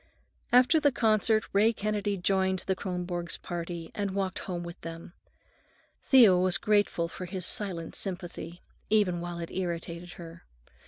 After 0.51 0.79
the 0.79 0.91
concert 0.91 1.45
Ray 1.53 1.73
Kennedy 1.73 2.17
joined 2.17 2.63
the 2.65 2.75
Kronborgs' 2.75 3.37
party 3.39 3.91
and 3.93 4.15
walked 4.15 4.39
home 4.39 4.63
with 4.63 4.81
them. 4.81 5.13
Thea 6.05 6.35
was 6.37 6.57
grateful 6.57 7.07
for 7.07 7.25
his 7.25 7.45
silent 7.45 7.93
sympathy, 7.93 8.63
even 8.89 9.21
while 9.21 9.37
it 9.37 9.51
irritated 9.51 10.13
her. 10.13 10.41